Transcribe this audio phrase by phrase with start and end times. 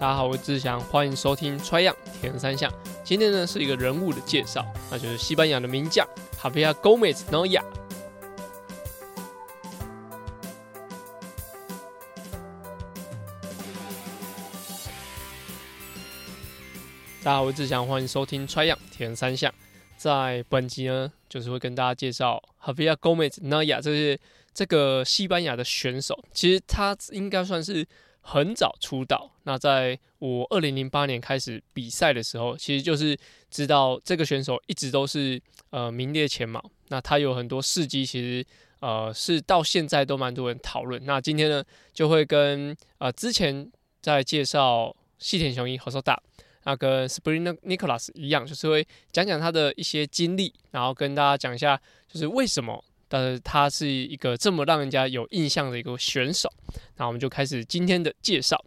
[0.00, 2.70] 大家好，我是志祥，欢迎收听《Try 样铁人三项》。
[3.04, 6.08] 今天呢是一个人物的介绍，那就是西班牙的名将
[6.38, 7.62] 哈维亚·戈梅兹·诺亚。
[17.22, 19.52] 大家好，我是志祥，欢迎收听《Try 样铁人三项》。
[19.98, 24.18] 在本集呢，就是会跟大家介绍哈维亚·戈梅兹·诺亚，这是
[24.54, 26.18] 这个西班牙的选手。
[26.32, 27.86] 其实他应该算是。
[28.20, 33.18] 很早出道，那在我二零零八年开始比赛的时候，其实就是
[33.50, 36.62] 知道这个选手一直都是呃名列前茅。
[36.88, 38.46] 那他有很多事迹，其实
[38.80, 41.04] 呃是到现在都蛮多人讨论。
[41.04, 43.70] 那今天呢，就会跟呃之前
[44.00, 46.20] 在介绍细田雄一和说大，
[46.64, 52.84] 那跟 Spring Nicholas 一样，就是会讲讲他的一些经历，然后跟大家讲一下，就是为什么。
[53.12, 56.48] 但是他是一个这么让人家有印象的一个选手，
[56.96, 58.64] 那我们就开始今天的介绍。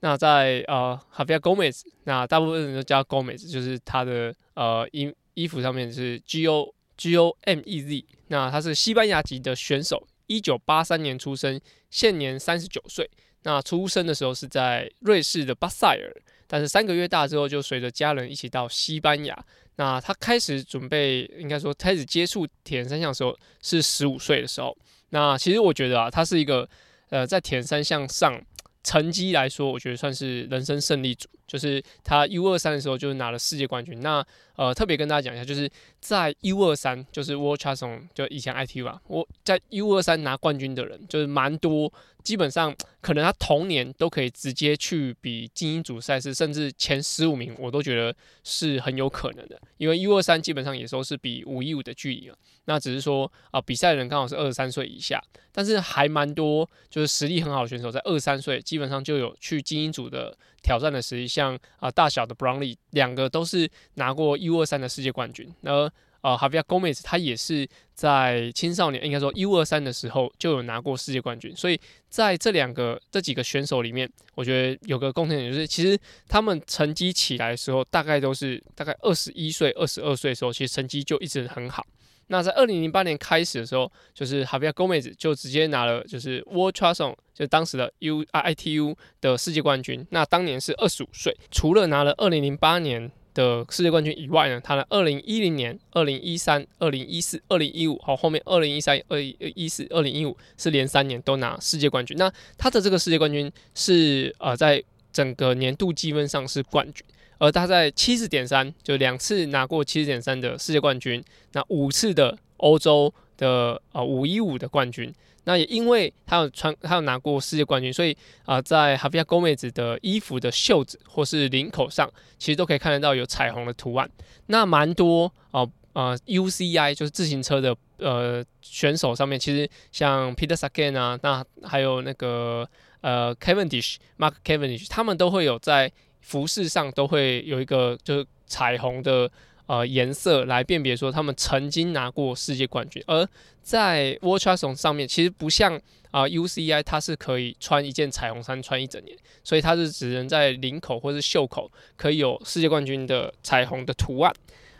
[0.00, 8.04] 那在呃哈比亚 Gomez，那大部分人都叫 Gomez，就是他的呃衣衣服上面是 G O G O M E Z。
[8.28, 13.10] 那他是西班牙籍的选手，一九八三年出生，现年三十九岁。
[13.44, 16.14] 那出生的时候是在瑞士的巴塞尔，
[16.46, 19.44] 但是三个月大之后就随着家人一起到西班牙。
[19.76, 24.76] 那他开始准备，应该说开始接触铁人三项的时候是十五岁的时候。
[25.10, 26.68] 那其实我觉得啊，他是一个
[27.10, 28.40] 呃，在铁人三项上
[28.82, 31.28] 成绩来说，我觉得算是人生胜利组。
[31.46, 34.00] 就是他 U 二三的时候就拿了世界冠军。
[34.00, 34.26] 那
[34.56, 41.92] 呃，特别跟大家讲一下，就是在 U 二三，就是 World Champion，就以前 IT 吧，我在 U 二三拿冠军的人就是蛮多。
[42.22, 48.12] 基本上可能他同年都可以直接去比精英组赛事，甚至前十五名，我都觉得
[48.42, 49.56] 是很有可能的。
[49.76, 65.90] 因为 U 二三基本上也都是比五一五的距离了，那只是说啊，比赛的人刚好是二十三岁以下，但是还蛮多就是实力很好的选手在二十三岁基本上就有去精英组的挑战的实力，像啊大小的 Brownlee 两个都是拿过 U 二三的世界冠军，那。
[66.22, 75.96] 呃，哈维亚·戈梅斯他也是在青少年，应该说 U 二三的时候就有拿过世界冠军，所以在这两个这几个选手里面，我觉得有个共同点就是，其实
[76.26, 81.86] 他们成绩起来的时候，大概都是大概二十一岁、二十二岁的时候，其实成绩就一直很好。
[82.26, 90.04] 那在二零零八年开始的时候，就是哈维亚·戈梅斯就直接拿了就是 World t r a s o n 就当时的 U I T U 的世界冠军。
[90.10, 93.12] 那当年是二十五岁，除了拿了二零零八年。
[93.36, 102.16] 的世界冠军以外呢，他的二零一零年、二零一三、二零一四、二零一五，好，后面二零一三、二一四、二零一五是连三年都拿世界冠军。
[102.16, 104.82] 那他的这个世界冠军是呃，在
[105.12, 107.04] 整个年度积分上是冠军，
[107.36, 111.22] 而他在七十点三，就两次拿过七十点三的世界冠军，
[111.52, 115.12] 那五次的欧洲的呃五一五的冠军。
[115.48, 124.10] 那也因为他有穿，他有拿过世界冠军，所以啊，在哈维亚·戈梅兹的衣服的袖子或是领口上，其实都可以看得到有彩虹的图案。
[124.46, 132.68] 那蛮多哦，呃，UCI 就是自行车的呃选手上面，其实像 Peter Sagan 啊，那还有那个
[133.02, 139.30] 呃 Cavendish，Mark Cavendish，他们都会有在服饰上都会有一个就是彩虹的。
[139.66, 143.28] 呃，颜色来辨别说他们曾经拿过世界冠军，而
[143.62, 145.74] 在 w a t c h s o n 上面其实不像
[146.12, 154.32] 啊 UCI，它是可以穿一件彩虹衫穿一整年，所以它是只能在领口或是袖口可以有世界冠军的彩虹的图案。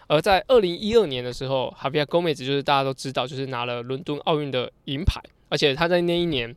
[0.06, 6.54] 而在二零一二年的时候，哈比亚·戈梅兹就是大家都知道，就是拿了伦敦奥运的银牌，而且他在那一年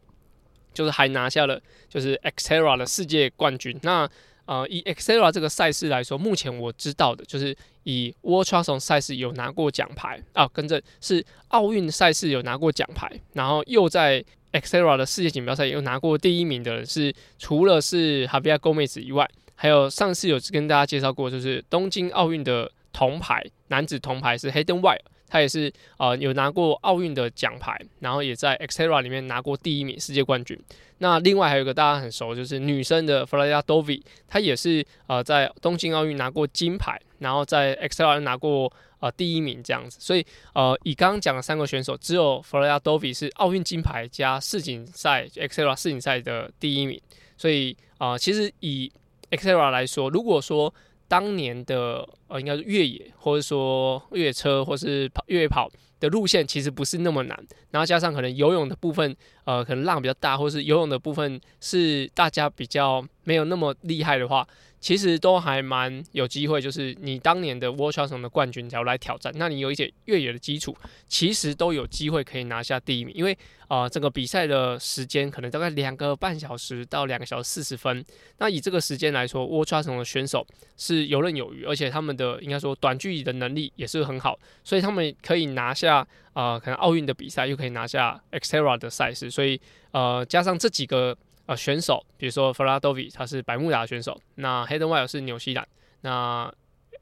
[0.71, 1.59] 就是还拿下了
[1.89, 3.75] 就是 Xterra 的世界冠军。
[3.81, 4.07] 那
[4.49, 24.51] 呃，以 Xterra 这个赛事来说，目前我知道的就是以 World t r a s o n 赛事有拿过奖牌啊，跟着是奥运赛事有拿过奖牌，然后又在 Xterra 的世界锦标赛又拿过第一名的人是除了是 Javier Gomez 以外，还有上次有跟大家介绍过，就是东京奥运的铜牌男子铜牌是
[24.51, 25.01] Hayden White。
[25.29, 30.59] 他也是呃有拿过奥运的奖牌，然后也在 Xterra 里面拿过第一名世界冠军。
[31.01, 39.97] 那另外还有一个大家很熟，就是女生的 Florida Dovi，她也是呃在东京奥运拿过金牌，然后在 Xterra 拿过呃第一名这样子。
[40.01, 46.99] 所以呃以刚刚讲的三个选手，只有 Florida Dovi 是奥运金牌加世锦赛 Xterra 世锦赛的第一名。
[47.37, 48.91] 所以啊其实以
[49.31, 50.73] Xterra 来说，如果说
[51.09, 55.69] 当年的呃，应该是越野，或者说越野车，或是跑越野跑
[55.99, 57.37] 的路线，其实不是那么难。
[57.71, 59.13] 然后加上可能游泳的部分，
[59.43, 64.47] 呃，可能浪比较大，或是游泳的部分是大家比较没有那么厉害的话，
[64.79, 66.61] 其实都还蛮有机会。
[66.61, 70.75] 就是你当年的 World Champion 的冠军，假如来挑战，那你有一些越野的基础，
[71.07, 73.13] 其实都有机会可以拿下第一名。
[73.15, 73.37] 因为
[73.67, 78.03] 啊，这个比赛的时间可能大概两个半小时到两个小时四十分。
[78.37, 80.45] 那以这个时间来说，World Champion 的选手
[80.77, 89.29] 是游刃有余，而且他们的应该说短距离的能力也是很好，所以他们可以拿下啊，可能奥运的比赛，又可以拿下 Xterra 的赛事。
[89.29, 89.59] 所以
[89.91, 91.15] 呃，加上这几个。
[91.49, 95.65] 呃，选手，比如说弗拉多维，他是百慕达选手；那 Hayden w i l 是纽西兰；
[96.01, 96.53] 那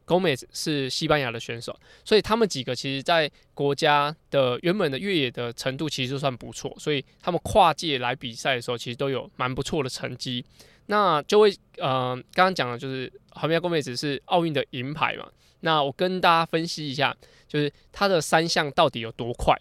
[0.05, 1.77] Gomez 是西班牙的选手。
[2.05, 6.73] 所以他们几个其实，在国家的原本的越野的程度，其实就算不错。
[6.79, 10.45] 所以他们跨界来比赛的时候，其实都有蛮不错的成绩。
[10.85, 15.29] 那就会呃，刚刚讲的就是后面 Gomez 是奥运的银牌嘛？
[15.59, 17.13] 那我跟大家分析一下，
[17.49, 19.53] 就是他的三项到底有多快？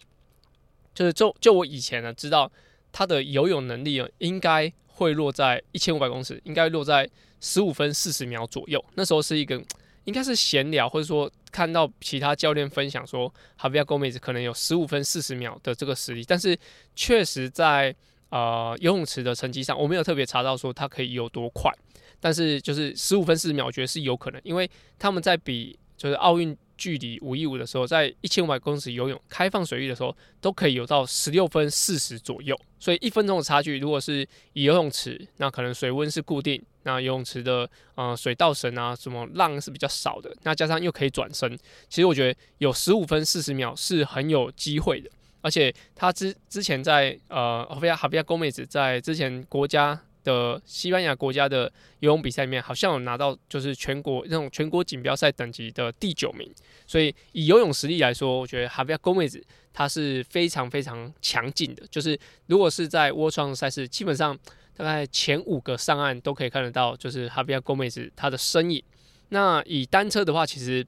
[0.93, 2.49] 就是就就我以前呢知道。
[2.91, 8.83] 他的游泳能力啊，应该会落在一千五百公尺，应该落在十五分四十秒左右。
[8.95, 9.61] 那时候是一个
[10.05, 16.23] 应该是闲聊，或者说看到其他教练分享说，哈维亚戈梅兹可能有十五分四十秒的这个实力。
[16.27, 16.57] 但是
[16.95, 17.95] 确实在
[18.29, 21.71] 呃游泳池的成绩上，我没有特别查到说他可以有多快。
[22.19, 26.57] 但是就是十五分四十秒，我觉得是有可能，因为他们在比就是奥运。
[26.77, 32.57] 距离五一五的时候，在一千五百公尺游泳开放水域的时候，都可以有到十六分四十左右。
[32.79, 41.57] 所以一分钟的差距，如果是以游泳池，那可能水温是固定，那游泳池的呃水道绳啊，什么浪是比较少的，那加上又可以转身，
[41.89, 45.09] 其实我觉得有十五分四十秒是很有机会的。
[45.41, 49.99] 而且他之之前在呃哈比亚哈比亚宫妹子在之前国家。
[50.27, 56.51] 的西班牙国家的游泳比赛里面，好像有拿到就是全国那种全国锦标赛等级的第九名，
[56.85, 59.41] 所以以游泳实力来说，我觉得哈维亚·戈梅兹
[59.71, 61.87] 他是非常非常强劲的。
[61.89, 64.37] 就是如果是在窝创赛事，基本上
[64.75, 68.83] 大概前五个上岸都可以看得到，就是哈维亚·戈梅兹他的身影。
[69.29, 70.85] 那以单车的话，其实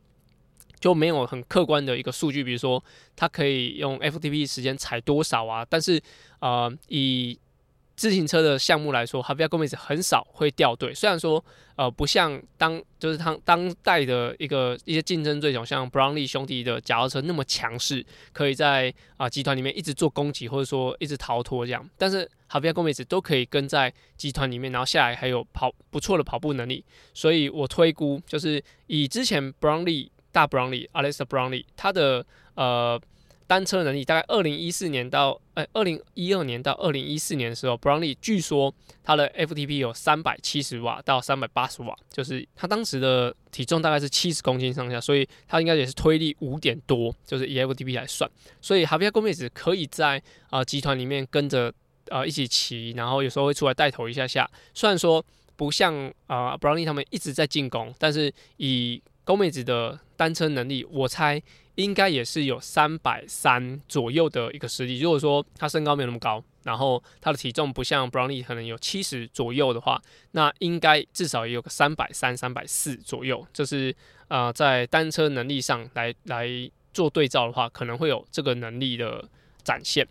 [0.80, 2.84] 就没有很客观的一个数据，比如说
[3.16, 5.66] 他可以用 FTP 时间踩多少啊？
[5.70, 6.02] 但是
[6.40, 7.40] 呃，以
[8.00, 10.94] 自行车的项目来说，哈维亚·戈梅斯很少会掉队。
[10.94, 11.44] 虽然说，
[11.76, 21.86] 呃，不像当就是他当代的一个一些竞争对手，像布朗利兄弟的脚踏车那么强势，可以在啊集团里面一直做攻击，或者说一直逃脱这样。
[21.98, 26.82] 但是哈维亚·戈梅斯都可以跟在集团里面，然后下来还有跑不错的跑步能力。
[27.14, 32.26] 所以我推估，就是以之前布朗利大布朗利 Alex Brownlee 他的
[32.56, 32.98] 呃。
[33.50, 38.72] 单车能力大概二零一四年到呃二零一二年到二零一四年的时候，Brownlee 据说
[39.04, 48.30] 他的 FTP 有三百七十瓦到三百八十瓦，就是他当时的体重大概是七十公斤上下，所以他应该也是推力五点多，就是以 FTP 来算。
[48.62, 50.22] 所以哈维亚·戈梅斯可以在
[50.52, 51.74] 啊集团里面跟着
[52.10, 54.48] 呃一起骑，然后有时候会出来带头一下下。
[54.76, 55.26] 虽然说
[55.56, 61.42] 不像啊 Brownlee 他们一直在进攻，但是以高妹子的单车能力，我猜。
[61.80, 65.00] 应该也是有三百三左右的一个实力。
[65.00, 73.48] 如果说他身高没有那么高，然后他的体重不像 Brownie 可能有七十左右的话，那应该至少也有个三百三、三百四左右。
[73.54, 73.96] 这是
[74.28, 76.50] 呃在单车能力上来来
[76.94, 79.24] 做对照的话，可能会有这个能力的
[79.64, 80.06] 展现。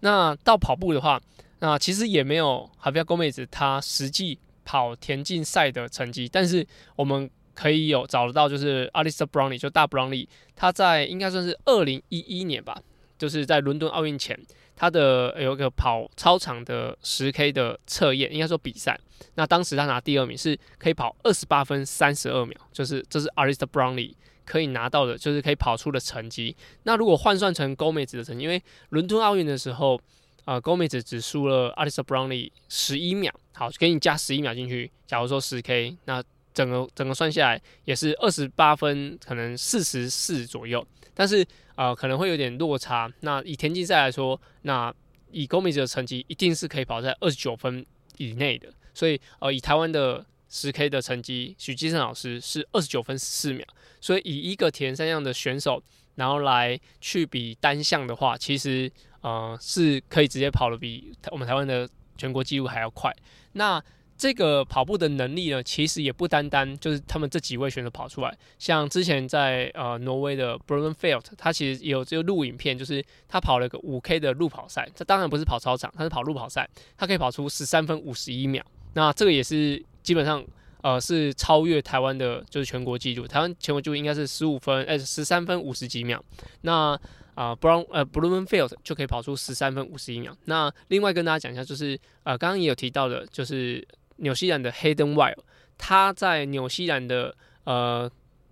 [0.00, 1.20] 那到跑步的话，
[1.60, 6.66] 那其实也没有哈比亚戈妹子她实际跑田径赛的成绩，但是
[6.96, 7.30] 我们。
[7.54, 10.26] 可以有找得到，就是 a l i s t a Brownlee，就大 Brownlee，
[10.56, 12.80] 他在应该算是二零一一年吧，
[13.18, 14.38] 就是在伦敦奥运前，
[14.74, 18.98] 他的有一个跑超长的十 K 的测验，应该说比赛，
[19.34, 26.56] 那当时他拿第二名，是可以跑二十八分三十二秒，就是这是 a l i s t a Brownlee 可以拿到的，就是可以跑出的成绩。
[26.84, 30.00] 那如果换算成 Gomez 的成绩，因为伦敦奥运的时候，
[30.44, 36.22] 啊，Gomez 只输了 a l i s t a Brownlee 十一秒，好，给你加十一秒进去，假如说十 K，那。
[36.54, 43.10] 整个整个算下来也是二十八分，可能四十四左右，但是呃可能会有点落差。
[43.20, 44.94] 那以田径赛来说，那
[45.30, 47.84] 以公米子的成绩一定是可以跑在二十九分
[48.18, 48.68] 以内的。
[48.94, 53.66] 所以呃以台湾的十 K 的成绩，许基胜老师是二十九分四秒。
[54.00, 55.82] 所以以一个田三项的选手，
[56.16, 58.90] 然后来去比单项的话，其实
[59.20, 63.14] 呃是可以直接跑的比我们台湾的全国纪录还要快。
[63.52, 63.82] 那
[64.22, 68.32] 这个跑步的能力呢，其实也不单单就是他们这几位选手跑出来。
[68.56, 74.88] 像之前在呃挪威的 b r u n f e l d 他其实有这个录影片，就是他跑了个五 K 的路跑赛。
[74.94, 78.64] 这当然不是跑操场，他是跑路跑赛，他可以跑出十三分五十一秒。
[78.92, 80.40] 那这个也是基本上
[80.82, 83.26] 呃是超越台湾的，就是全国纪录。
[83.26, 86.24] 台湾全国纪录应该是十五分，哎十三分五十几秒。
[86.60, 86.96] 那
[87.34, 90.32] 啊 Brown 呃 b r u n f e l d 就可以跑出十三分五十一秒。
[90.44, 93.84] 那另外跟大家讲一下，就是呃刚刚也有提到的，就是。
[94.16, 95.38] 纽西兰的 Hayden Wild，
[95.78, 98.10] 他在纽西兰的呃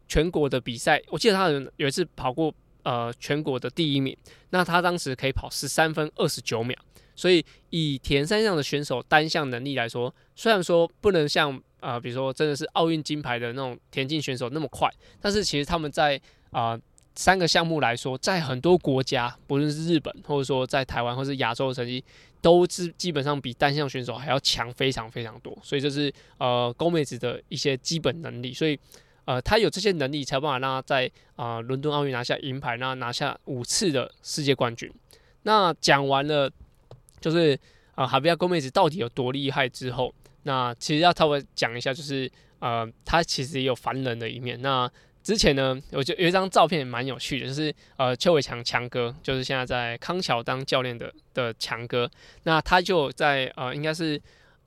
[0.08, 2.52] 全国的比赛，我记得他有一次跑过
[2.82, 4.16] 呃全国的第一名，
[4.50, 6.76] 那他当时可以跑十三分二十九秒，
[7.14, 14.90] 所以以田三项的选手单项能力来说，虽然说不能像啊比如说真的是奥运金牌的那种田径选手那么快，
[15.20, 16.78] 但是其实他们在啊
[17.14, 22.02] 三个项目来说，在很多国家，不论是日本或者说在台湾或是亚洲的成绩。
[22.42, 28.80] 都是基本上比单项选手还要强非常非常多，所以这是呃高妹子的一些基本能力，所以
[29.26, 34.90] 呃她有这些能力才有办法让她在啊伦敦奥运拿下银牌，那拿下五次的世界冠军。
[35.42, 36.50] 那讲完了
[37.20, 37.54] 就是
[37.94, 40.10] 啊哈比亚高妹子到底有多厉害之后，
[40.44, 44.58] 那其实要稍微讲一下，就是呃她其实也有烦人的一面。
[44.62, 44.90] 那
[45.22, 52.10] 之前呢，我就有一张照片蛮有趣的，就是呃邱伟强强哥，就是现在在康桥当教练的的强哥，
[52.44, 54.20] 那他就在呃应该是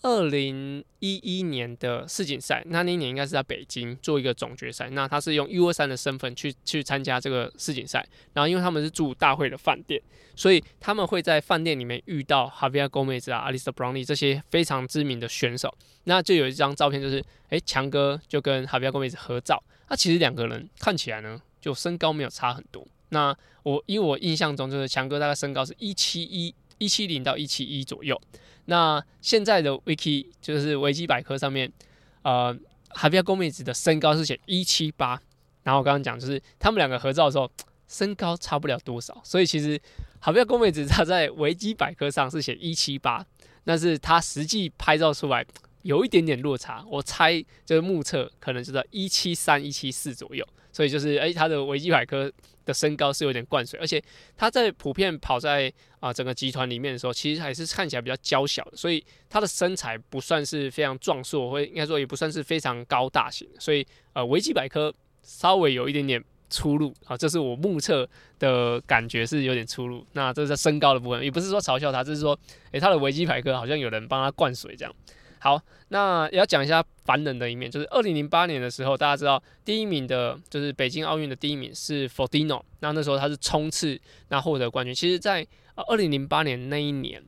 [0.03, 9.99] 二零一一年的世锦赛，那那一年应该是在北京做一个总决赛，那他是用 U 二三的身份去去参加这个世锦赛，然后因为他们是住大会的饭店，
[10.35, 19.63] 所以他们会在饭店里面遇到 Javier Gomez 啊、a l i s t a Brownlee 这些非常知名的选手，那就有一张照片，就是诶强哥就跟 Javier Gomez 合照。
[19.93, 22.83] 那其实两个人看起来呢，就身高没有差很多。
[23.09, 23.31] 那
[23.61, 28.19] 我因为我印象中就是强哥大概身高是一七一一七零到一七一左右。
[28.65, 31.71] 那现在的 Wiki 就是维基百科上面，
[32.23, 32.57] 呃，
[32.89, 35.21] 海比亚公妹子的身高是写一七八。
[35.61, 37.47] 然后我刚刚讲就是他们两个合照的时候，
[37.87, 39.21] 身高差不了多少。
[39.23, 39.79] 所以其实
[40.19, 43.23] 海比亚公妹子她在维基百科上是写一七八，
[43.63, 45.45] 但是她实际拍照出来。
[45.83, 52.31] 有一点点落差，我猜就是目测可能就在一七三、一七四左右，所以就是诶，他的维基百科
[52.65, 54.01] 的身高是有点灌水，而且
[54.35, 68.07] 他在普遍跑在啊整个集团里面的时候，其实还是看起来比较娇小，所以他的身材不算是非常壮硕，或应该说也不算是非常高大型，所以呃维基百科稍微有一点点出入啊，这是我目测
[68.39, 70.05] 的感觉是有点出入。
[70.13, 72.39] 那这是身高的部分，也不是说嘲笑他，就是说
[72.71, 74.95] 诶，他的维基百科好像有人帮他灌水这样。
[75.43, 84.95] 好，那也要讲一下凡人的一面，就是二零零八年的时候，大家知道第一名的，就是北京奥运的第一名是 Fordino，那那时候他是冲刺，那获得冠军。
[84.95, 85.45] 其实，在
[85.75, 87.21] 二零零八年那一年，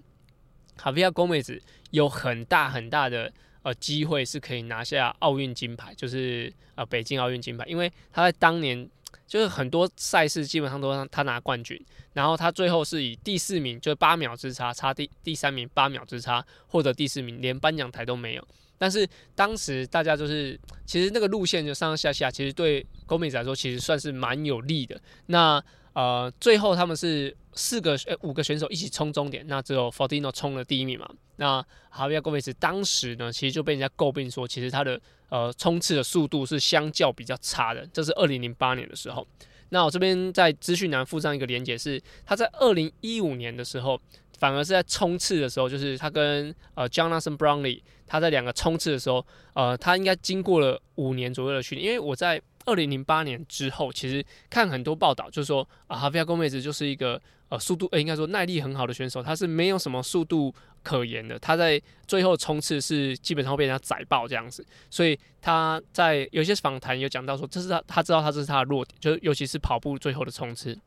[0.77, 3.29] 卡比亚戈梅子有很大很大的
[3.63, 8.89] 呃机会是可以拿下奥运金牌，就是呃北京奥运金牌，因为他在当年。
[9.27, 11.79] 就是很多赛事基本上都让他拿冠军，
[12.13, 18.48] 然后他最后是以第四名，就是八秒之差，差第第三名八秒之差获得第四名，连颁奖台都没有。
[18.77, 25.01] 但是当时大家就是，其实那个路线就上上下下，其实对 Gomez 来说其实算是蛮有利的。
[25.27, 25.63] 那
[25.96, 31.10] 呃，最后他们是四个呃五个选手一起冲终点，那只有 Fortino 冲了第一名嘛。
[31.38, 35.00] 那哈维亚·戈梅斯当时呢，其实就被人家诟病说，其实他的
[35.30, 37.88] 呃冲刺的速度是相较比较差的。
[37.94, 39.25] 这是二零零八年的时候。
[39.70, 43.98] 那我这边在资讯栏附上一个连接，是他在二零一五年的时候，
[44.38, 52.42] 反而是在冲刺的时候，就是他跟呃 Jonathan Brownlee，他在两个冲刺的时候，呃，他应该经过了五年左右的训练，因为我在。
[52.65, 60.53] 二零零八年之后，其实看很多报道，就是说啊，哈菲亚戈妹子就是一个呃速度，呃应该说耐力很好的选手，他是没有什么速度
[60.84, 61.38] 可言的。
[61.39, 70.77] 他在最后冲刺是基本上被人家宰爆这样子，所以他在有些访谈有讲到说，这是他他知道他这是他的弱点，就是尤其是跑步最后的冲刺，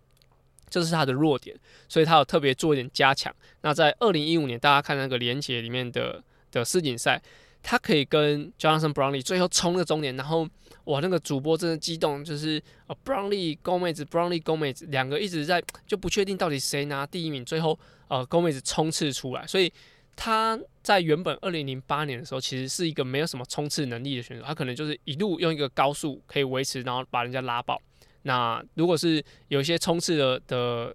[0.68, 1.56] 这是他的弱点，
[1.88, 3.34] 所以他有特别做一点加强。
[3.62, 7.22] 那在二零一五年，大家看那个连结里面的的世锦赛。
[7.62, 10.48] 他可以跟 Jonathan Brownlee 最后冲个终点，然后
[10.84, 19.70] 哇，那个主播真的激动，就是呃 Brownlee 高妹子，Brownlee 高妹子两个一直在就不确定到底谁拿第一名，最后呃高妹子冲刺出来，所以
[20.16, 27.80] 他在原本二零零八年的时候，其实是一个没有什么冲刺能力的选手，他可能就是一路用一个高速可以维持，然后把人家拉爆。
[28.22, 30.94] 那如果是有一些冲刺的的。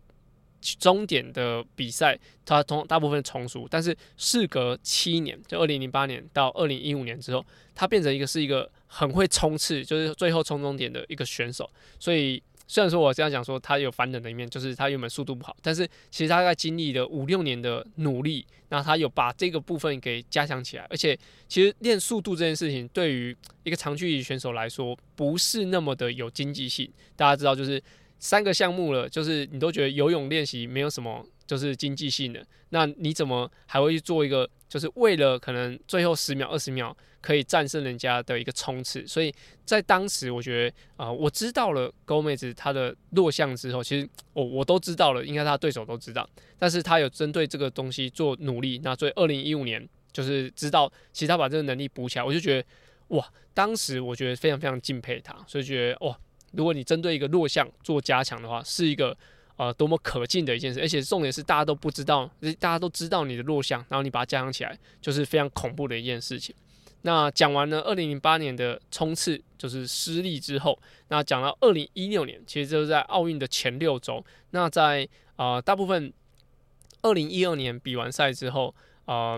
[0.79, 11.70] 终点的比赛，他从大部分重熟，但是事隔七年，就二零零八年到二零一五年之后，他变成一个是一个很会冲刺，就是最后冲终点的一个选手。
[12.00, 20.88] 所以虽然说我这样讲说他有反人的一面，就是他原本速度不好，但是其实他在经历了五六年的努力，那他有把这个部分给加强起来。
[20.89, 21.17] 而且
[21.48, 26.89] 其实练速度这件事情，对于一个长距离选手来说，不是那么的有经济性。
[27.15, 27.82] 大家知道就是。
[28.23, 39.05] 三个项目了，就是你都觉得游泳练习没有什么，就是经济性的，那你怎么还会去做一个，就是为了可能最后十秒、二十秒可以战胜人家的一个冲刺？
[39.05, 39.29] 所以
[39.65, 46.25] 在当时，我觉得啊，我知道了高妹子她的弱项之后，其实我我都知道了，应该他对手都知道，
[46.57, 48.79] 但是他有针对这个东西做努力。
[48.85, 52.65] 那所以二零一五年就是知道，其实他把这个能力补起来，我就觉得
[53.09, 56.17] 哇，当时我觉得非常非常敬佩他，所以觉得哇，
[56.53, 59.15] 如果你针对一个弱项做加强的话，是一个
[59.57, 62.29] 呃多么可敬的一件事，而且重点是大家都不知道，
[62.60, 66.55] 大家都知道你的弱项，然后你把它加强起来，就是非常恐怖的一件事情。
[67.01, 70.79] 那讲完了二零零八年的冲刺就是失利之后，
[71.10, 75.05] 那讲到二零一六年，其实就是在奥运的前六周，那在
[75.36, 76.13] 呃大部分
[77.01, 78.74] 二零一二年比完赛之后，
[79.05, 79.38] 呃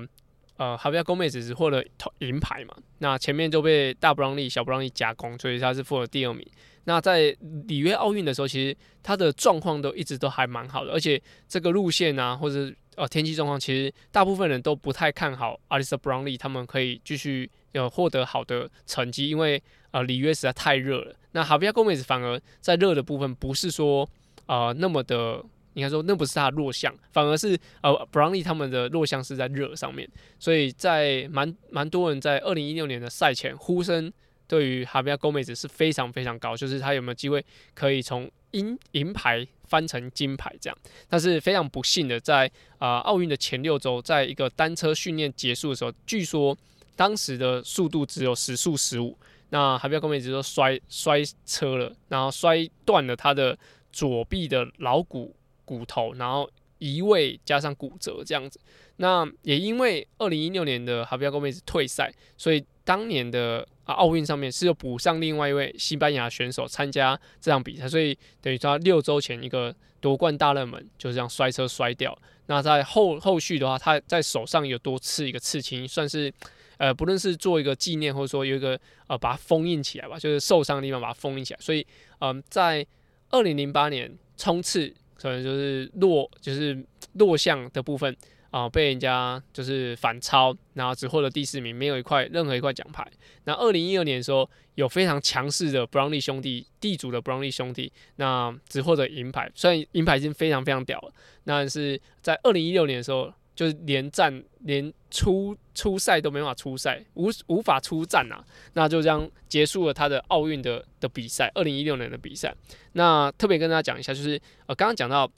[0.57, 1.85] 呃，哈维亚·戈梅只是获得
[2.19, 6.47] 银牌嘛，那前面就被大布朗利、小布朗利夹攻，所以他是获得第二名。
[6.85, 7.35] 那在
[7.67, 21.13] 里约奥运的时候，其实他的状况都一直都还蛮好的，而且这个路线啊，或者呃天气状况，其实大部分人都不太看好阿里斯·布朗利他们可以继续有获得好的成绩，因为呃里约实在太热了。
[21.33, 24.07] 那哈维亚·戈梅斯反而在热的部分不是说
[24.45, 25.43] 呃那么的。
[25.75, 34.11] 应该说那不是他的弱项，反而是呃布朗利他们的弱项是在热上面，所以在蛮蛮多人在二零一六年的赛前呼声
[34.47, 40.77] 对于哈比亚·戈梅子是非常非常高，就是他有没有机会可以从银银牌翻成金牌这样，
[41.09, 46.57] 但是非常不幸的在啊奥运的前六周，在一个单车训练结束的时候，据说
[46.95, 49.17] 当时的速度只有时速十五，
[49.49, 53.57] 那哈比亚·戈梅子就摔摔车了，然后摔断了他的
[53.91, 55.35] 左臂的桡骨。
[55.65, 58.59] 骨头，然后移位加上骨折这样子，
[58.97, 72.15] 那也因为二零一六年的哈比亚戈梅斯退赛，所以当年的啊奥运上面是有补上另外一位西班牙选手参加这场比赛，所以等于他六周前一个夺冠大热门就这样摔车摔掉。
[72.47, 76.31] 那在后后续的话，他在手上有多刺一个刺青，算是
[76.77, 81.59] 呃不论是做一个纪念，或者说有一个呃把它封印起来吧，就是受伤的地方把它封印起来。
[81.61, 81.87] 所以
[82.19, 82.85] 嗯，在
[83.31, 84.93] 二零零八年冲刺。
[85.15, 88.15] 可能就是弱，就是弱项的部分
[88.51, 93.05] 啊，被人家就是反超，然后只获得第四名，没有一块任何一块奖牌。
[93.45, 101.11] 那二零一二年的时候，有非常强势的 Brownlee 兄弟，地主的 Brownlee 兄弟，那只获得银牌，虽然银牌已经非常非常屌了，
[101.45, 103.33] 那是在二零一六年的时候。
[103.55, 108.43] 就是连战连出出赛都没法出赛，无无法出战啊，
[108.73, 112.53] 那就这样结束了他的奥运的的比赛，二零一六年的比赛。
[112.93, 115.31] 那特别跟大家讲一下，就是呃刚刚讲到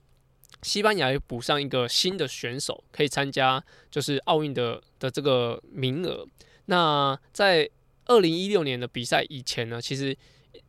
[0.63, 6.25] 西班牙补上一个新的选手可以参加，就是奥运的的这个名额。
[6.65, 7.69] 那在
[8.06, 10.17] 二零一六年的比赛以前呢，其实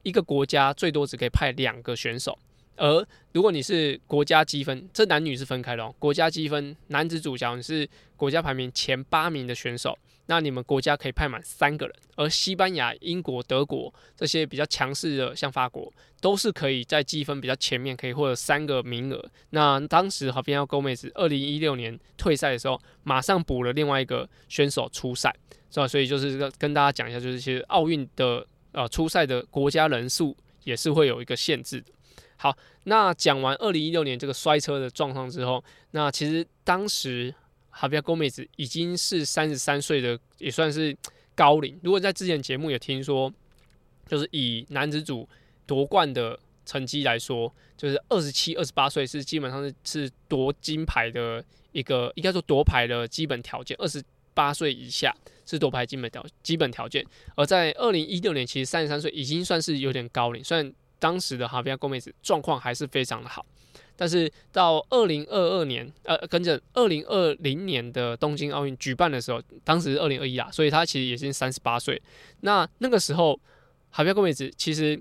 [0.02, 2.38] 一个国家最多只可以派两个选手。
[2.78, 5.94] 而如果你是国家积分，这男女是分开的哦。
[5.98, 11.94] 国家积分，男子组，假如你是国家排名前八名的选手，那你们国家可以派满三个人。
[12.16, 19.30] 而西班牙、英国、德国这些比较强势的，像法国，都是可以在积分比较前面，可以获得三个名额。
[19.50, 25.34] 那当时好比要勾妹子，二零一六年退赛的时候，马上补了另外一个选手出赛，
[25.70, 25.86] 是吧？
[25.86, 31.92] 所以就是跟大家讲一下，就是其实奥运的呃出赛的国家人数也是会有一个限制的。
[32.40, 37.34] 好，那讲完二零一六年这个摔车的状况之后，那其实当时
[37.68, 40.96] 哈比亚戈梅子已经是三十三岁的，也算是
[41.34, 41.76] 高龄。
[41.82, 43.32] 如果在之前节目有听说，
[44.06, 45.28] 就是以男子组
[45.66, 53.76] 夺冠的成绩来说，就是二十七、二十八岁是基本上是是夺金牌的一个，应该说夺牌的基本条件。
[53.80, 54.00] 二十
[54.32, 55.12] 八岁以下
[55.44, 60.72] 是夺牌基本条基本条件，而在二零一六年，其实三十三岁已经算是有点高龄，虽然。
[60.98, 63.44] 当时的哈比亚·戈梅斯状况还是非常的好，
[63.96, 72.00] 但是到二零二二年，呃，跟着二零二零年的东京奥运举办的时候，当时是二零二一啊，所以他其实已经三十八岁。
[72.40, 73.38] 那那个时候，
[73.90, 75.00] 哈比亚·戈梅斯其实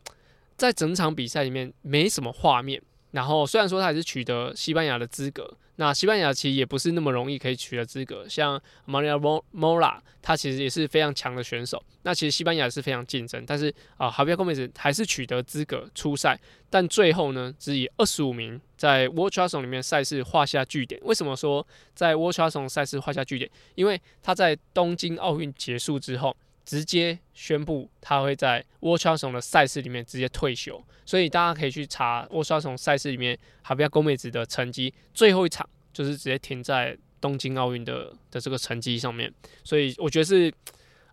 [0.55, 2.81] 在整场比赛里面没什么画面。
[3.11, 8.27] 然后虽然说他还是取得西班牙的资格，那西班牙其实也不是那么容易可以取得资格。
[8.27, 9.17] 像 Maria
[9.53, 11.81] Mora，他其实也是非常强的选手。
[12.01, 20.99] 那其实西班牙是非常竞争，但是啊，哈比亚·戈梅斯还是取得资格出赛，但最后呢，只以二十五名在 World t r a s o n 里面赛事画下句点。
[21.03, 23.49] 为什么说在 World t r a s o n 赛事画下句点？
[23.75, 26.35] 因为他在东京奥运结束之后。
[26.67, 40.53] 直接宣布他会在沃沙松的赛事里面直接退休，所以大家可以去查沃沙松赛事里面哈比亚宫美子的成绩，最后一场就是直接停在东京奥运的的这个成绩上面，所以我觉得是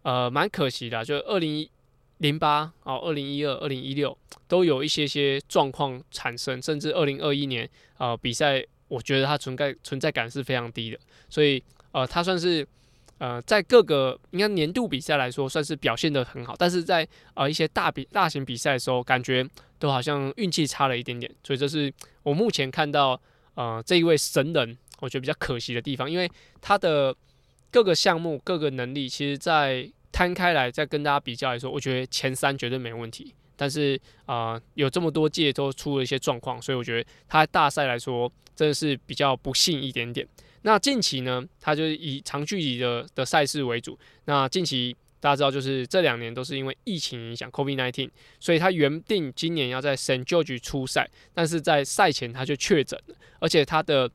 [0.03, 1.71] 呃蛮可惜的，就 二零
[2.19, 11.63] 零八哦，二零一二、二零一六都有一些些状况产生，甚至二零二一年呃比赛，我觉得它存在存在感是非常低的，所以
[11.93, 12.67] 呃它算是。
[13.19, 19.47] 呃，在各个应该年度比赛来说，算是表现的很好，但是在呃一些大比大型比赛的时候，感觉
[19.79, 23.21] 都好像运气差了一点点，所以这是我目前看到
[23.55, 27.15] 呃这一位神人，我觉得比较可惜的地方，因为他的
[27.71, 33.35] 各个项目、各个能力，其实在摊开来再跟大家比较来说，我觉得前三绝对没问题。
[33.57, 40.27] 但是啊，有这么多届都出了一些状况，所以我觉得他大赛来说真的是比较不幸一点点。
[40.65, 43.99] 那近期呢，他就是以长距离的的赛事为主。
[44.25, 50.25] 那近期大家知道，就是这两年都是因为疫情影响 （COVID-19），所以他原定今年要在 St.
[50.25, 54.11] George 出赛，但是在赛前他就确诊了，而且他的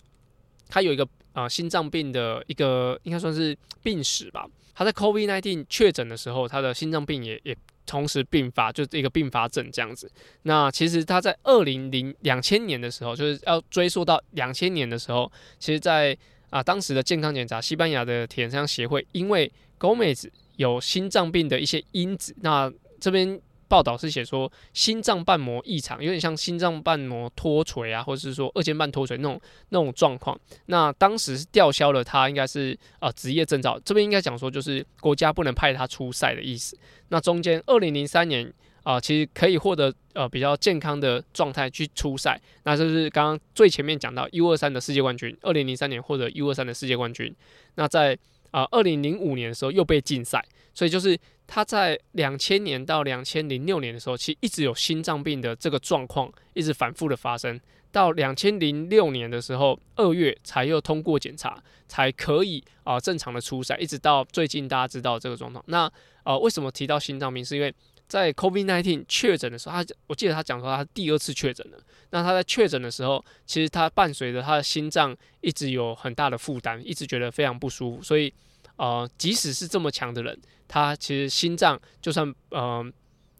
[0.67, 4.47] 他有一个啊心脏病的一个应该算是病史吧。
[4.73, 7.55] 他在 COVID-19 确诊的时候，他的心脏病也也。
[7.85, 10.07] 同时并发就是一个并发症这样子。
[10.43, 16.15] 那其实他在二零零两千年的时候，就是要追溯到两千年的时候，其实，在
[16.49, 23.39] 啊当时的健康检查，西班牙的铁人三项协会因为 Gomez 有心脏病的一些因子，那这边。
[23.69, 30.35] 报道是写说心脏瓣膜异常，有点像心脏瓣膜脱垂啊，或者是说二尖瓣脱垂那种那种状况。
[30.65, 36.75] 那当时是吊销了他应该是啊职业证照，这边应该讲说就是国家不能派他出赛的意思。
[37.09, 38.51] 那中间二零零三年
[38.89, 47.35] 啊，其实可以获得呃比较健康的状态去出赛，那就是刚刚最前面讲到 U 二三的世界冠军，二零零三年获得 U 二三的世界冠军。
[47.75, 48.17] 那在
[48.49, 51.15] 啊二零零五年的时候又被禁赛，所以就是。
[51.51, 57.59] 他在两千年到两千零六年的时候，其实一直有心脏病的这个状况，一直反复的发生。
[57.91, 63.75] 到两千零六年的时候，二月才又通过检查，才可以啊正常的出赛。
[63.79, 65.65] 一直到最近大家知道这个状况。
[65.69, 65.91] 那
[66.23, 67.43] 呃，为什么提到心脏病？
[67.43, 67.73] 是因为
[68.09, 71.77] 在 COVID-19 确诊的时候，他我记得他讲说他第二次确诊了。
[72.09, 78.03] 那他在确诊的时候，其实他伴随着他的心脏一直有很大的负担，一直觉得非常不舒服。
[78.03, 78.33] 所以
[78.77, 80.37] 呃，即使是这么强的人。
[80.67, 82.83] 他其实心脏就算呃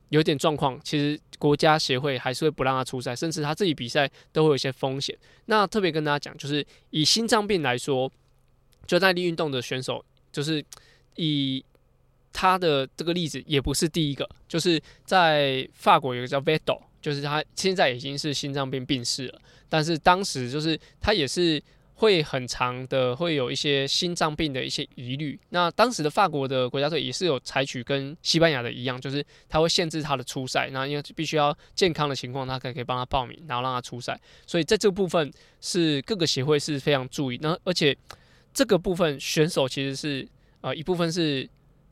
[0.10, 5.18] 有点状况，其实国家协会还是会不让他出赛，甚至他自己比赛都会有一些风险。
[5.46, 8.12] 那特别跟大家讲，就是以心脏病来说，
[8.86, 10.64] 就耐力运动的选手，就是
[11.16, 11.64] 以
[12.32, 21.62] 他的这个例子也不是第一个，就是在法国有个叫 Vettel，就是他现在已经是心脏病病逝了，但是当时就是他也是。
[22.02, 25.38] 会很长的，会有一些心脏病的一些疑虑。
[25.50, 34.18] 那当时的法国的国家队也是有采取跟西班牙的一样，就是他会限制他的出赛，那因为必须要健康的情况，他可以可以帮他报名，然后让他出赛。
[34.48, 37.40] 所以在这部分是各个协会是非常注意。
[37.42, 37.94] 那而且
[38.54, 40.26] 这个部分选手其实是
[40.62, 41.46] 呃一部分是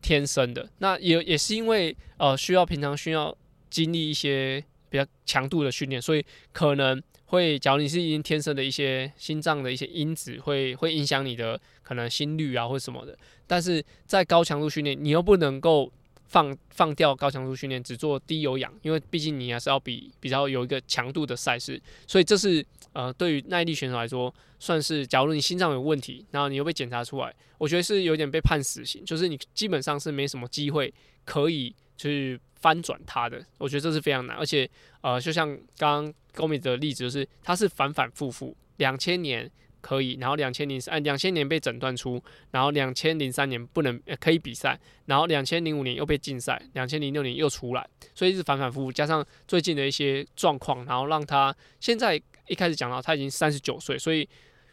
[0.07, 3.35] 天生的，那也也是因为呃需要平常需要
[3.69, 7.03] 经历一些比较强度的训练，所以可能。
[7.29, 13.13] 会，假如你是已经天生的一些心脏的一些因子，会会影响你的可能心率啊或什么的。
[13.45, 15.91] 但是在高强度训练，你又不能够
[16.27, 21.81] 放放掉高强度训练，只做低有氧，因为毕竟你还是要比比较有一个强度的赛事。
[22.05, 30.93] 所以这是呃对于耐力选手来说，算是假如你心脏有问题，然后你又被检查出来，我觉得是有点被判死刑，就是你基本上是没什么机会
[31.25, 33.43] 可以去翻转它的。
[33.57, 34.69] 我觉得这是非常难，而且
[35.01, 36.13] 呃就像刚刚。
[36.37, 39.49] 高米的例子就是，他是反反复复，两千年
[39.87, 42.21] 可以，然后两千零三，两千年被诊断出，
[42.51, 54.27] 然后两千零三年不能可以比赛，然后两千零五年又被禁赛，两千零六年又出来，所以是反反复复，加上最近的一些状况，然后让他现在一开始讲到他已经三十九岁，所以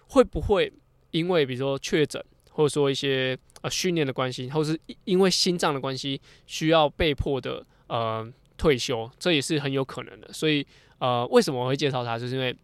[0.09, 0.73] 会不会
[1.13, 10.67] 因为比如说确诊，或者说一些呃训练的关系，或是因为心脏的关系，需要被迫的呃退休，这也是很有可能的，所以。
[10.99, 12.17] 呃，为什么我会介绍他？
[12.19, 12.57] 就是因为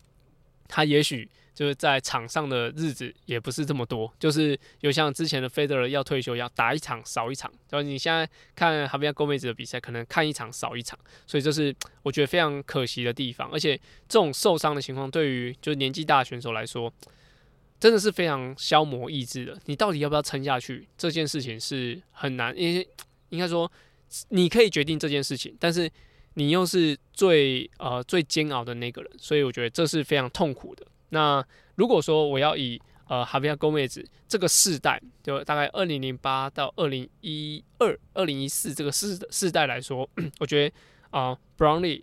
[0.66, 7.50] 他也许就是在场上的日子也不是这么多，就是有像之前的费德勒要退休一样，打一场少一场。
[7.68, 13.50] 然后你现在看哈比亚戈梅兹的比赛，可能看一场少一场，所以这是我觉得非常可惜的地方。
[13.52, 13.76] 而且
[14.08, 16.92] 这种受伤的情况，对于就是年纪大的选手来说，
[17.78, 19.58] 真的是非常消磨意志的。
[19.66, 20.88] 你到底要不要撑下去？
[20.96, 22.88] 这件事情是很难，因为
[23.28, 23.70] 应该说
[24.30, 25.90] 你可以决定这件事情，但是。
[26.34, 30.86] 你又是最呃最煎熬的那个人，所以我觉得这是非常痛苦的。
[31.10, 31.44] 那
[31.76, 40.08] 如果说我要以呃哈维亚戈梅兹这个世代，就大概二零零八到二零一二、二零一四这个世世代来说，
[40.40, 40.74] 我觉得
[41.10, 42.02] 啊，Brownlee、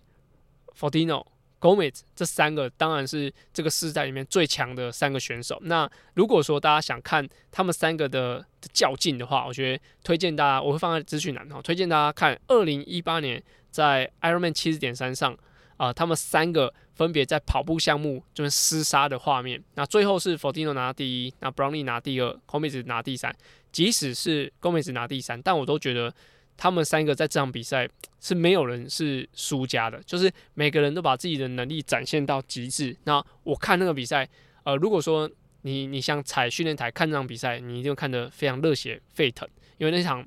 [0.77, 1.25] Fortino、
[1.59, 5.57] Gomez 这三个当然是这个世代里面最强的三个选手。
[5.63, 13.43] 那如果说大家想看他们三个的较劲的话，我觉得推荐大家，我会放在资讯栏哦，推荐大家看二零一八年。
[13.69, 15.37] 在 Ironman 七十点三上，
[15.75, 19.63] 啊，他们三个分别在跑步项目就是厮杀的画面。
[19.75, 23.33] 那最后是 Fortino 拿第一，那 Brownlee 拿第二，Gomez 拿第三。
[23.71, 26.11] 即使是 Gomez 拿第三，但我都觉得
[26.57, 27.87] 他们三个在这场比赛
[28.19, 32.97] 是没有人是输家的，就是每个人都把自己的能力展现到极致。
[33.03, 34.27] 那我看那个比赛，
[34.63, 35.29] 呃，如果说
[35.61, 40.25] 你你想踩训练台看这场比赛，你一定看得非常热血沸腾，因为那场。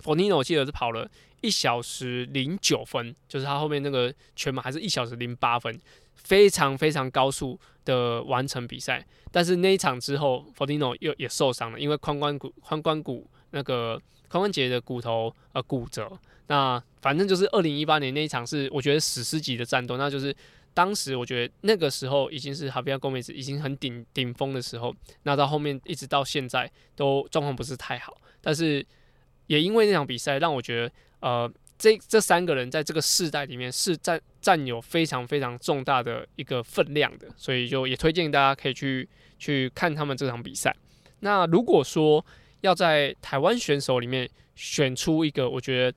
[0.00, 5.78] f o r n i n o 我记得是跑了一小时零九分，就是他后面那个全马还是一小时零八分，
[6.14, 9.06] 非常非常高速的完成比赛。
[9.30, 16.10] 但是那一场之后 f o r n i n o 又也受伤了，因为髋关骨髋关骨那个髋关节的骨头呃骨折。
[16.48, 20.34] 那反正就是二零一八年那一场是我觉得史诗级的战斗，那就是
[20.72, 28.84] 当时我觉得那个时候已经是哈比亚戈梅斯已经很顶顶峰的时候，那到后面一直到现在都状况不是太好，但是
[29.46, 40.74] 也因为那场比赛让我觉得，呃，这这三个人在这个世代里面是占占有非常非常重大的一个分量的，所以就也推荐大家可以去去看他们这场比赛。
[41.20, 42.24] 那如果说
[42.60, 45.96] 要在台湾选手里面选出一个，我觉得。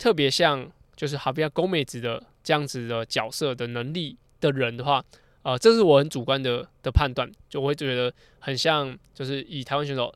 [0.00, 5.04] 特别像就是哈比亚宫美子的这样子的角色的能力的人的话，
[5.42, 10.10] 呃，这是我很主观的的判断，就我会觉得很像，就是以台湾选手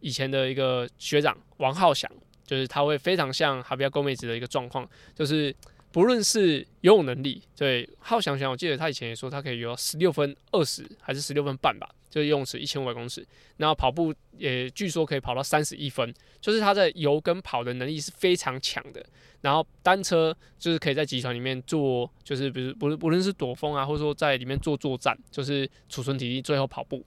[0.00, 2.10] 以前的一个学长王浩翔，
[2.48, 5.54] 就是他会非常像哈比亚宫美子的一个状况，就是
[5.92, 11.88] 不论是游泳能力，对浩翔翔，我记得他以前也说他可以游十六分二十还是十六分半吧。
[12.10, 13.22] 就是游泳池一千五百公尺，
[13.58, 19.04] 然后跑步也据说可以跑到三十一分，就是他在游跟跑的能力是非常强的。
[19.42, 27.04] 然后单车就是可以在集团里面做，就是比如不不论是躲风啊，或者说在里面做作战，就是储存体力，最后跑步。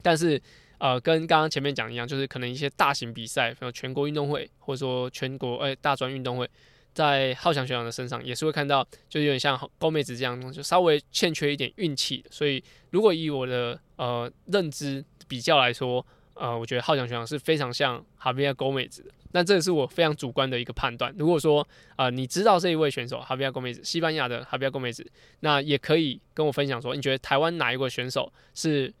[0.00, 0.40] 但是
[0.82, 6.50] 呃，跟刚刚前面讲一样，就是可能一些大型比赛，比如全国运动会，或者说全国哎大专运动会。
[6.92, 12.22] 在浩翔学长的身上也是会看到，就有点像高妹子这样，就稍微欠缺一点运气。
[12.32, 19.10] 所以，如果以我的呃认知比较来说，呃，我觉得浩翔学长是非常像哈比亚高妹子的。
[19.30, 21.14] 那这个是我非常主观的一个判断。
[21.16, 21.66] 如果说
[21.96, 25.08] 呃你知道这一位选手哈比亚高妹子，西班牙的哈比亚高妹子，
[25.40, 28.92] 那也可以跟我分享说，你觉得台湾哪一位选手是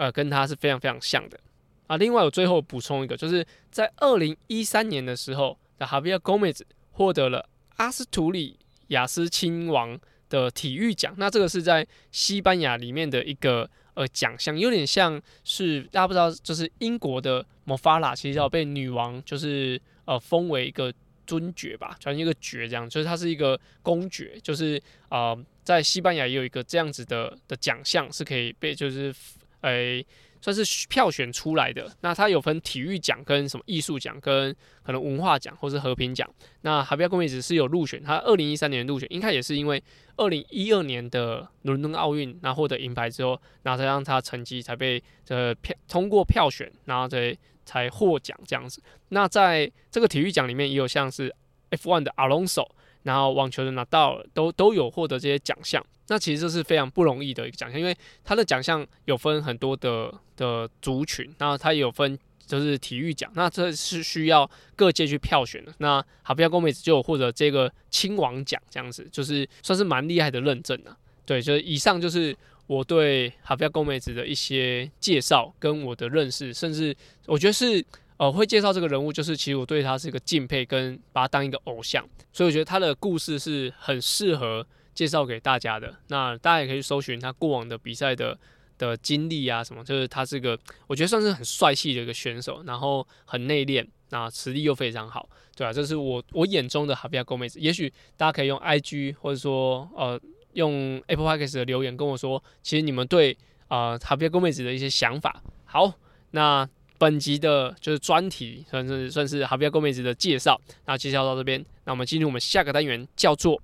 [0.00, 1.38] 呃跟他是非常非常像的
[1.86, 1.96] 啊？
[1.98, 6.66] 另外，我最后补充一个，就是在二零一三年的时候的哈比亚高妹子。
[6.92, 8.58] 获得了阿斯图里
[8.88, 20.92] 亚斯亲王的体育奖，那这个是在西班牙里面的一个呃奖项，有点像是大家不知道，就是英国的莫法拉，其实叫被女王就是呃封为一个
[21.26, 29.14] 尊爵吧，传一个爵这样，就是它是一个公爵，就是呃在西班牙也有一个这样子的的奖项是可以被就是
[29.62, 30.06] 诶。
[30.42, 36.26] 算是票选出来的，那它有分体育奖跟什么艺术奖，跟可能文化奖或是和平奖。
[36.62, 39.84] 那哈比亚·贡梅子是有入选，他二零一三年入选，应该也是因为
[40.16, 48.82] 二零一二年的伦敦奥运，然后获得银牌之后，然后才让他成绩才被呃票通过票选，然后才才获奖这样子。
[49.10, 51.30] 那在这个体育奖里面，也有像是
[51.70, 52.66] F1 的阿隆索。
[53.02, 65.72] 然后网球的拿到都都有获得这些奖项，那其实这是非常不容易的一个奖项，因为它的奖项有分很多的的族群，那它也有分就是体育奖，那这是需要各界去票选的。
[65.78, 70.96] 那哈比亚公美子就有获得这个亲王奖，这样子就是算是蛮厉害的认证啊。
[71.24, 72.36] 对，就是以上就是
[72.66, 76.94] 我对哈比亚公美子的一些介绍跟我的认识，甚至
[77.26, 77.84] 我觉得是。
[78.20, 85.96] 呃，会介绍这个人物，就是其实我对他是一个敬佩，跟把他当一个偶像，所以我觉得他的故事是很适合介绍给大家的。
[86.08, 88.38] 那大家也可以搜寻他过往的比赛的
[88.76, 97.58] 的经历啊，什么，就是他是个我觉得算是很帅气的一个选手，然后很内敛，那实力又非常好，对啊，这是我我眼中的哈比亚戈梅斯。
[97.58, 100.20] 也许大家可以用 IG 或者说呃
[100.52, 103.34] 用 Apple Podcast 的留言跟我说，其实你们对
[103.68, 105.42] 啊哈比亚戈梅斯的一些想法。
[105.64, 105.94] 好，
[106.32, 106.68] 那。
[107.00, 113.58] 本集的就是专题，算是算是哈比亚戈梅子的介绍，那介绍到这边，那我们进入我们下个单元，叫做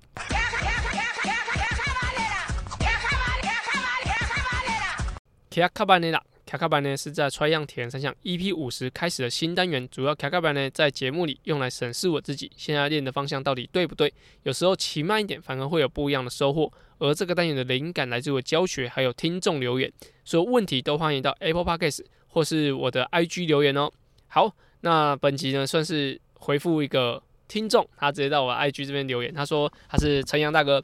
[5.51, 6.19] 卡卡班内拉。
[6.47, 14.11] 卡卡班呢是在 Try 样体验三项 EP 五十开始的新单元，主要卡卡班呢在节目里用来审视我自己现在练的方向到底对不对，
[14.43, 16.73] 有时候骑慢一点反而会有不一样的收获。
[16.97, 19.93] 而这个单元的灵感来自我教学，还有听众留言，
[20.25, 22.03] 所有问题都欢迎到 Apple Podcast。
[22.37, 23.89] 或是我的 IG 留言哦。
[24.27, 30.79] 好，那本集呢算是回复一个听众，他直接到我 IG 这边留言，他说他是陈阳大哥，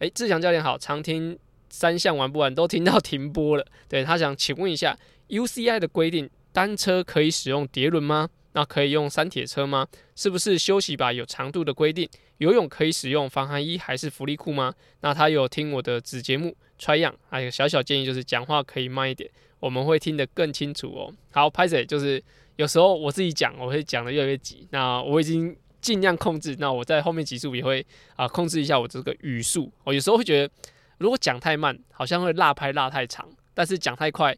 [0.00, 1.38] 诶，志强教练好，常听
[1.70, 3.64] 三项玩不完都听到停播了。
[3.88, 8.28] 对他想请问一下，UCI 的规定，单车可以使用碟轮吗？
[8.54, 9.86] 那可以用三铁车吗？
[10.16, 12.08] 是不是休息吧有长度的规定？
[12.38, 14.74] 游泳可以使用防寒衣还是福利裤吗？
[15.00, 19.30] 那他有听我的子节目 Try 样，还有小小建议就是讲话可以慢一点。
[19.58, 21.12] 我们会听得更清楚哦。
[21.30, 22.22] 好 p a 就是
[22.56, 24.68] 有时候我自己讲，我会讲的越来越急。
[24.70, 26.54] 那我已经尽量控制。
[26.58, 27.84] 那我在后面几速也会
[28.16, 29.72] 啊控制一下我这个语速。
[29.84, 30.52] 我有时候会觉得，
[30.98, 34.36] 如果讲太慢，好像会落拍落太长；但是讲太快，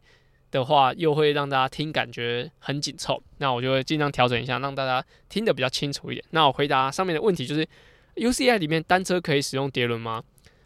[0.51, 6.25] 的话，又会让大家听感觉很紧凑，那我就会尽量调整一下，让大家听得比较清楚一点。
[6.31, 7.67] 那我回答上面的问题就是。
[8.19, 10.21] UCI 里面单车可以使用碟轮吗？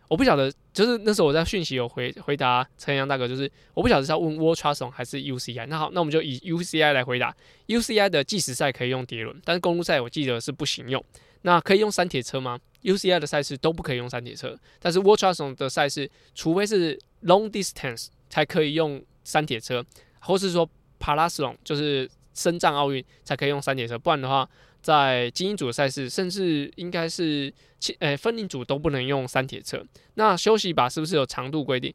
[0.08, 5.66] 我不晓得，就是那时候我在讯息有回回答陈阳大哥，就是我不晓得是要问 World Trust 还是 UCI。
[5.66, 7.36] 那好，那我们就以 UCI 来回答。
[7.66, 11.04] UCI 的计时赛可以用碟轮，但是公路赛我记得是不行用。
[11.42, 19.84] 那可以用山铁车吗？UCI 的赛事都不可以用山铁车，但是 World Trust 的赛事，除非是 Long Distance 才可以用三铁车，
[20.20, 24.48] 或是说 p a l a s o n 就是深藏奥运才可以用三铁车，不然的话。
[24.82, 29.80] 在精英组赛事，甚至应该是轻诶分龄组都不能用三铁车。
[30.14, 31.94] 那休息把是不是有长度规定？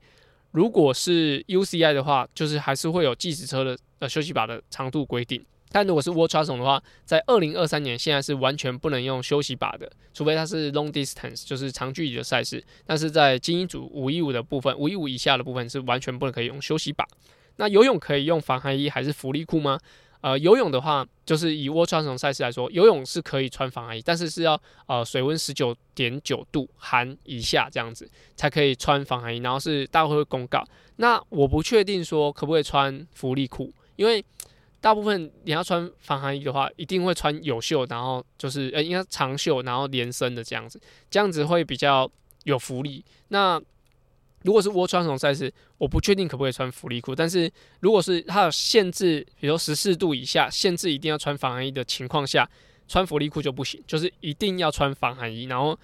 [0.52, 5.46] 如果是 UCI 的话，就是还是会有计时车的呃休息把的长度规定。
[5.72, 12.64] 但如果是 World Trust 的话，在二零二三年现在是完全不能用休息把的，除非它是 Long Distance，就是长距离的赛事。
[12.86, 17.06] 但是在精英组五一五的部分，五一五以下的部分是完全不能可以用休息把。
[17.58, 19.80] 那游泳可以用防寒衣还是浮力裤吗？
[20.22, 30.64] 呃，游泳的话，就是以 World Triathlon 赛事来说，游泳是可以穿防寒衣，但是是要呃水温十九点九度含以下这样子才可以穿防寒衣，然后是大会公告。
[30.96, 34.24] 那我不确定说可不可以穿福利裤，因为
[34.88, 40.80] 大部分你要穿防寒衣的话，一定会穿有袖，然后就是呃应该长袖，然后连身的这样子，
[41.12, 42.10] 这样子会比较
[42.46, 43.04] 有福利。
[43.28, 43.62] 那
[44.44, 47.14] 如果是窝穿种赛事，我不确定可不可以穿福利裤。
[47.14, 52.50] 但是如果是它有限制，比如十四度以下，限制一定要穿防寒衣的情况下，
[52.88, 55.48] 穿福利裤就不行，就是一定要穿防寒衣。
[55.48, 55.78] 然后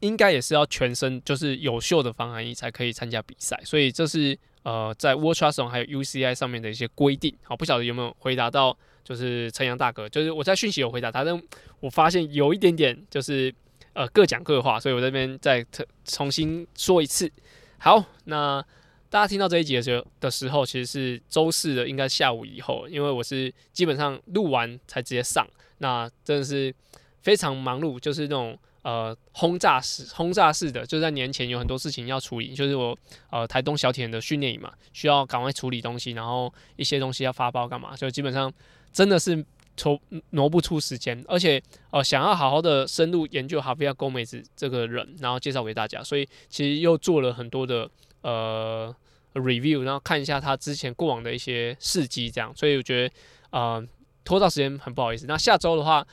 [0.00, 3.58] 应该也是要全身就是有袖的防寒衣才可以参加比赛。
[3.64, 7.32] 所以这是呃在 w a t c h s o n 还有 UCI 上面的一些规定。
[7.44, 11.40] 好，不晓得有没有回答到，就是陈阳大哥，就是我在讯息有回答他，但
[11.78, 13.54] 我发现有一点点就是
[13.92, 17.30] 呃各讲各话，所以我这边再特重新说一次。
[17.78, 18.60] 好，那
[19.08, 25.46] 大家听到这一集的时候的时候，其实是周四的，应该下午以后，因为我是基本上录完才直接上，
[25.78, 26.74] 那真的是
[27.22, 32.96] 非常忙碌，就是那种呃轰炸式、轰炸式的，就在年前有很多事情要处理，就是我
[33.30, 38.52] 呃台东小铁人的训练营嘛，需要赶快处理东西，然后一些东西要发包干嘛，所以基本上
[38.92, 39.44] 真的是。
[39.78, 47.86] 抽挪不出时间，而且呃想要好好的深入研究哈菲亚·戈梅兹这个人，然后介绍给大家，所以其实又做了很多的
[48.22, 48.96] 呃
[49.34, 53.14] review，然后看一下他之前过往的一些事迹，这样，所以我觉得
[53.50, 53.86] 呃
[54.24, 55.26] 拖到时间很不好意思。
[55.26, 56.06] 那下周的话，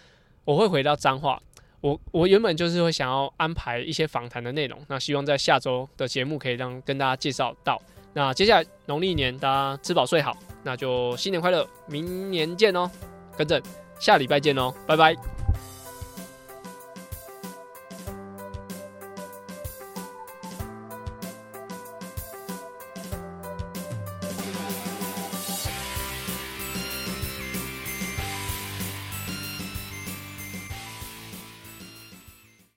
[0.44, 1.42] 我会回到脏话，
[1.84, 7.78] 我我原本就是会想要安排一些访谈的内容，那希望在下周的节目可以让跟大家介绍到。
[8.14, 12.90] 那接下来农历年大家吃饱睡好，那就新年快乐，明年见哦。
[13.38, 13.62] 跟着
[14.00, 15.33] 下礼拜见哦，拜拜。